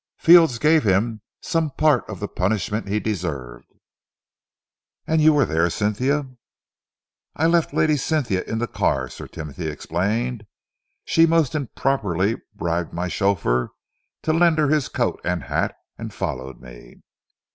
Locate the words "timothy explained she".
9.27-11.27